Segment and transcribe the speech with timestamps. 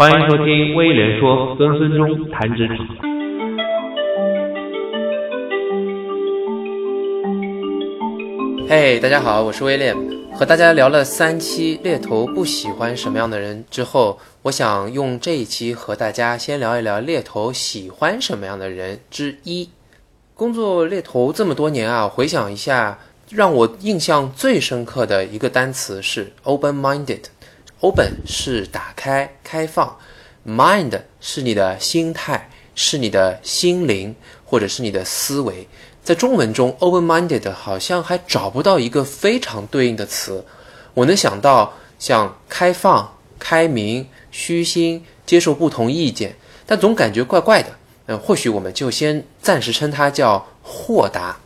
[0.00, 2.78] 欢迎收听威廉说跟孙中谈职场。
[8.66, 9.94] 嘿，大家好，我是威廉。
[10.32, 19.68] 和大家聊了三期猎头不喜欢什么样的人之后，我想用这一期和大家先聊一聊猎头喜欢什么样的人之一。
[20.32, 22.98] 工作猎头这么多年啊，回想一下，
[23.28, 27.24] 让我印象最深刻的一个单词是 open-minded。
[27.80, 29.98] Open 是打开、开放
[30.46, 34.14] ，Mind 是你的心态，是你的心灵，
[34.44, 35.66] 或者是你的思维。
[36.04, 40.44] 在中文中，open-minded 好像还找不到一个非常对应的词。
[40.92, 47.70] 我能想到像开放、开明、虚心、接受不同意见，但总感觉怪怪的。
[48.08, 51.38] 嗯，或许我们就先暂时称它叫豁达。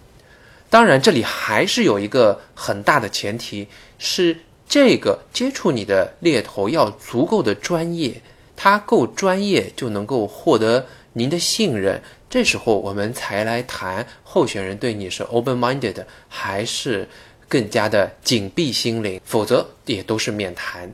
[0.69, 4.36] 当然，这里还是有一个很大的前提是。
[4.68, 8.20] 这个接触你的猎头要足够的专业，
[8.56, 12.02] 他够专业就能够获得您的信任。
[12.28, 17.08] 这时候我们才来谈候选人对你是 open-minded 还是
[17.48, 20.92] 更加的紧闭心灵，否则也都是免谈。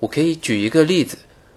[0.00, 1.16] 我可以举一个例子，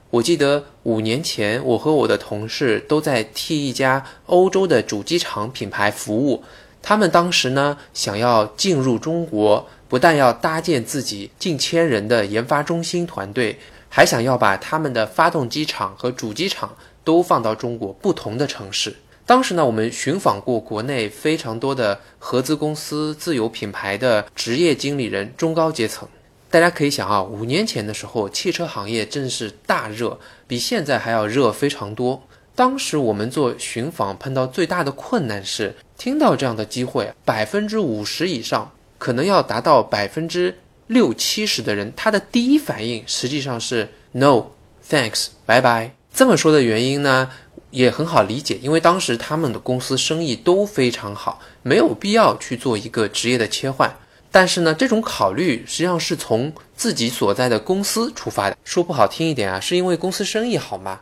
[0.09, 6.41] 我记得五年前我和我的同事都在替一家欧洲的主机厂品牌服务，
[6.81, 9.67] 他们当时呢想要进入中国。
[9.89, 16.75] 不但要搭建自己近千人的研发中心团队，还想要把他们的发动机厂和主机厂
[17.05, 18.93] 都放到中国不同的城市。
[19.25, 26.05] 当时呢，我们寻访过国内非常多的合资公司、自有品牌的职业经理人、中高阶层。
[26.49, 32.21] 大家可以想啊，五年前的时候，汽车行业正是大热，比现在还要热非常多。
[32.57, 38.71] 当时我们做寻访碰到最大的困难是，听到这样的机会，百分之五十以上。
[38.97, 45.91] 可能要达到百分之六七十的人，他的第一反应实际上是 “no，thanks，拜拜”。
[46.11, 47.29] 这么说的原因呢，
[47.69, 53.95] 也很好理解，因为当时他们的公司生意都非常好，没有必要去做一个职业的切换。
[54.31, 58.57] 但是呢，这种考虑实际上是从自己所在的公司出发的。
[58.63, 61.01] 说不好听一点啊，是因为公司生意好吗？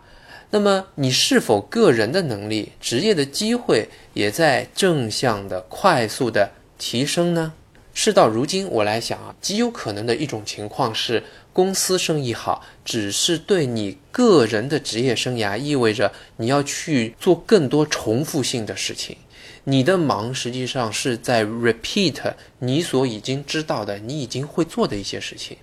[0.55, 7.51] 那么你是否个人的能力、职业的机会也在正向的、快速的提升呢？
[7.93, 11.21] 事到如今，我来想啊，极有可能的一种情况是，
[11.51, 19.17] 公司生意好，只是对你个人的职业生涯意味着你要去做更多重复性的事情。
[19.65, 25.57] 你的忙实际上是在 repeat 你所已经知道的、你已经会做的一些事情。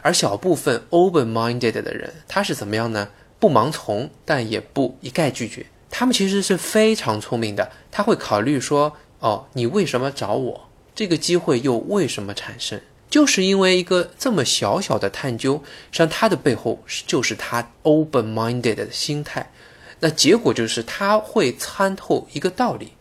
[0.00, 3.10] 而小部分 open-minded 的人，他是怎么样呢？
[3.42, 5.66] 不盲从，但也不一概拒绝。
[5.90, 10.68] 他们其实是非常聪明的，他会考虑说：哦，你为什么找我？
[10.94, 12.80] 这个机会又为什么产生？
[13.10, 15.60] 就是因为一个这么小小的探究，
[15.90, 19.50] 实际上它的背后就是他 open-minded 的心态。
[19.98, 22.92] 那结果就是他会参透一个道理，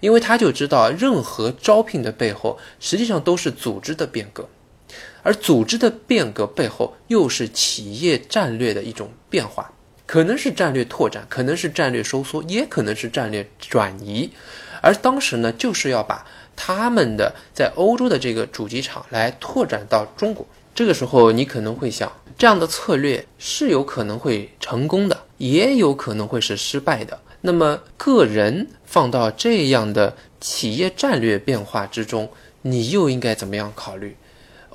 [0.00, 4.46] 因为他就知道任何招聘的背后实际上都是组织的变革，
[5.22, 9.72] 而组织的变革背后又是企业战略的一种变化，
[10.06, 14.30] 可能是战略拓展，可能是战略收缩，也可能是战略转移。
[14.80, 16.26] 而当时呢，就是要把。
[16.58, 27.20] 他们的在欧洲的这个主机厂来拓展到中国，这个时候你可能会想，这样的策略是有可能会成功的，也有可能会是失败的。
[27.42, 32.26] 那么个人放到这样的企业战略变化之中，
[32.62, 34.16] 你又应该怎么样考虑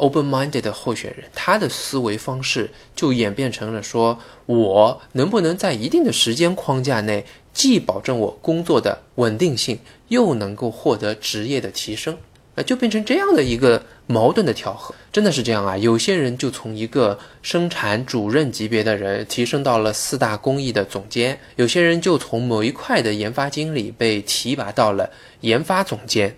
[0.01, 4.17] ？Open-minded 的候选人，他的思维方式就演变成了说，
[4.47, 7.23] 我能不能在一定的时间框架内？
[7.53, 12.17] 既保证我工作的稳定性，又能够获得职业的提升，
[12.55, 15.77] 那就变成这样的一个矛盾的调和，真的是这样啊！
[15.77, 25.09] 有些人就从一个生产主任级别的人提升到了四大工艺的总监，有些人就从某一块的研发经理被提拔到了
[25.41, 26.33] 研发总监，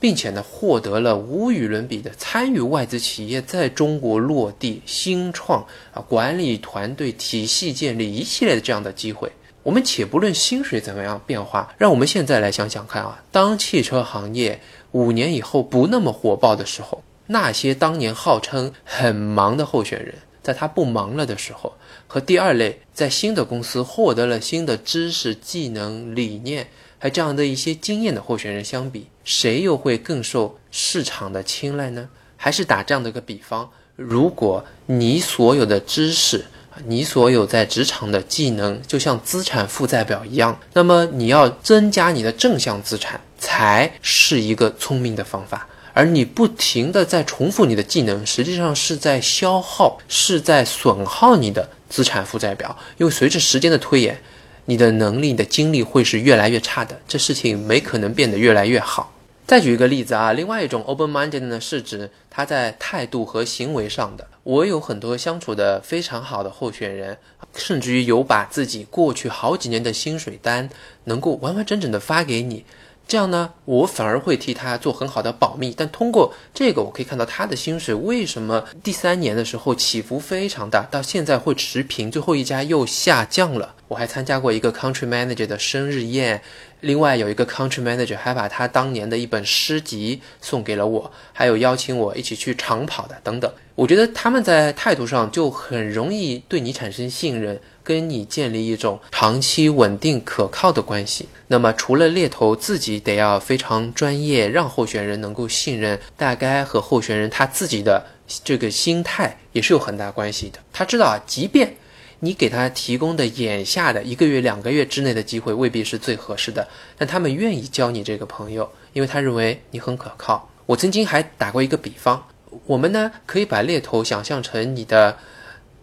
[0.00, 5.60] 并且呢，获得了无与伦比的参与外资企业在中国落地、新创
[5.92, 9.30] 啊、管理团队体系建立一系列的这样的机会。
[9.64, 14.60] 我们且不论薪水怎么样变化，让我们现在来想想看啊，当汽车行业
[14.92, 21.74] 五年以后不那么火爆的时候，那些当年号称很忙的候选人，在他不忙了的时候，
[22.06, 26.66] 和第二类在新的公司获得了新的知识、技能、理念，
[26.98, 32.08] 还这样的一些经验的候选人相比，谁又会更受市场的青睐呢？
[32.36, 36.44] 还是打这样的一个比方，如果你所有的知识，
[36.86, 45.66] 你所有在职场的技能，就像资产负债表一样，那么你要增加你的正向资产，才是一个聪明的方法。
[45.94, 54.22] 而你不停的在重复你的技能，实际上是在消耗，是在损耗你的资产负债表，因为随着时间的推演，
[54.68, 59.14] 你的能力、你的精力会是越来越差的，这事情没可能变得越来越好。
[59.46, 64.26] 再举一个例子啊，另外一种 open-minded 呢，是指他在态度和行为上的。
[64.42, 67.16] 我有很多相处的非常好的候选人，
[67.54, 70.68] 甚至于有把自己过去好几年的薪水单
[71.04, 72.66] 能够完完整整的发给你。
[73.08, 75.72] 这样呢，我反而会替他做很好的保密。
[75.74, 83.74] 但通过这个，我可以看到他的薪水为什么第三年的时候起伏非常大，到现在会持平，最后一家又下降了。
[83.88, 86.42] 我还参加过一个 country manager 的生日宴，
[86.80, 93.50] 另外有一个 country manager 还把他当年的一本诗集送给了我，还有邀请我一起去长跑的等等。
[93.74, 97.58] 我觉得他们在态度上就很容易对你产生信任。
[97.88, 101.26] 跟你建立一种长期稳定可靠的关系。
[101.46, 108.04] 那么，除了猎头自己得要非常专业，让候选人能够信任，大概和候选人他自己的
[108.44, 110.58] 这个心态也是有很大关系的。
[110.70, 111.74] 他知道，即便
[112.20, 116.68] 你给他提供的眼下的一个月、两个月之内的机会未必是最合适的，
[116.98, 120.50] 但他们愿意交你这个朋友，因为他认为你很可靠。
[120.66, 122.22] 我曾经还打过一个比方，
[122.66, 125.16] 我们呢可以把猎头想象成你的。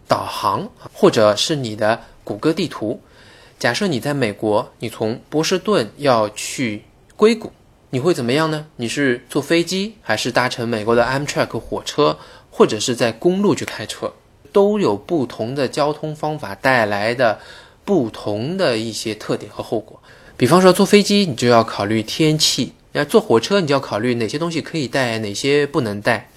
[0.08, 3.02] 导航，或者是你的谷歌地图。
[3.58, 6.84] 假设你在美国，你从波士顿要去
[7.16, 7.52] 硅谷，
[7.90, 8.68] 你会怎么样呢？
[8.76, 12.18] 你是坐飞机，还是搭乘美国的 Amtrak 火车，
[12.52, 14.14] 或者是在公路去开车？
[14.52, 17.40] 都有不同的交通方法带来的
[17.84, 20.02] 不同的一些特点和后果。
[20.38, 26.30] 比方说，坐飞机你就要考虑天气；那坐火车你就要考虑哪些东西可以带，哪些不能带。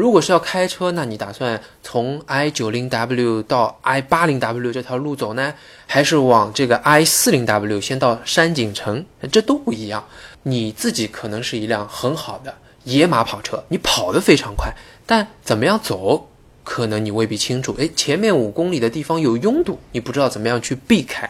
[0.00, 5.52] 如果是要开车，那你打算从 I 九零 W 到 I 八零 W 这条路走呢，
[5.86, 9.04] 还是往这个 I 四零 W 先到山景城？
[9.30, 10.02] 这都不一样。
[10.44, 12.54] 你自己可能是一辆很好的
[12.84, 14.72] 野马跑车，你跑得非常快，
[15.04, 16.30] 但怎么样走，
[16.64, 17.74] 可能你未必清楚。
[17.76, 21.28] 诶，前面五公里的地方有拥堵，你不知道怎么样去避开。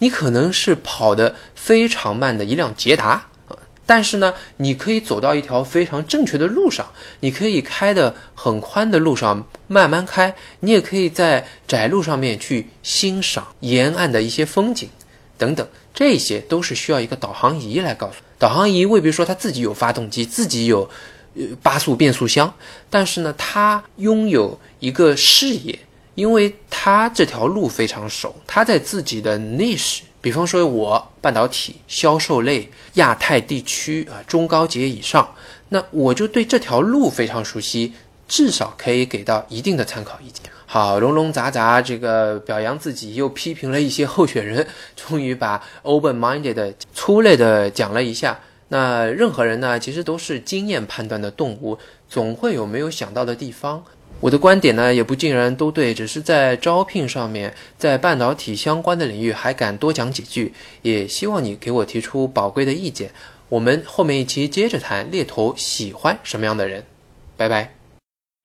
[0.00, 3.28] 你可能是跑得非常慢的一辆捷达。
[3.86, 6.84] 但是呢，你可以走到一条非常正确的路上，
[7.20, 14.88] 你可以开的很宽的路上慢慢开，你也可以在窄路上面去欣赏沿岸的一些风景，
[15.38, 18.16] 等等，这些都是需要一个导航仪来告诉。
[18.38, 20.90] 导航仪未必说它自己有发动机，自己有
[21.36, 22.52] 呃八速变速箱，
[22.90, 25.78] 但是呢，它拥有一个视野，
[26.16, 30.00] 因为他这条路非常熟，他在自己的 niche。
[30.20, 35.32] 比方说，我半导体销售类亚太地区啊，中高阶以上，
[35.68, 37.92] 那我就对这条路非常熟悉，
[38.26, 40.50] 至少可以给到一定的参考意见。
[40.64, 44.66] 好，龙龙杂杂，这个表扬自己，又批评了一些候选人，
[44.96, 48.40] 终于把 open-minded 粗略的讲了一下。
[48.68, 51.78] 那任何人呢，其实都是经验判断的动物，
[52.08, 53.84] 总会有没有想到的地方。
[54.18, 60.52] 我的观点呢，也不尽然都对，只是在招聘上面，在半导体相关的领域还敢多讲几句，
[60.82, 63.10] 也希望你给我提出宝贵的意见。
[63.50, 66.84] 我们后面一期接着谈猎头喜欢什么样的人。
[67.36, 67.72] 拜拜。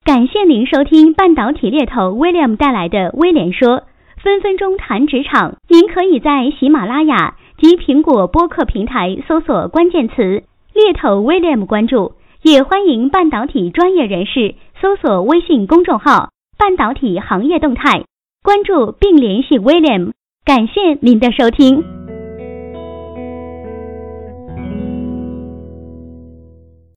[0.04, 3.84] 感谢您收听半导体猎头 William 带来的威廉说，
[4.22, 5.56] 分分钟谈职场。
[5.70, 10.44] 您可以在喜马拉雅及苹果播客平台搜索关键词
[10.76, 14.56] “猎头 William” 关注，也欢迎半导体专业人士。
[14.82, 18.06] 搜索微信公众号“半导体行业动态”，
[18.42, 20.12] 关注并联系 William。
[20.44, 22.01] 感谢您的收听。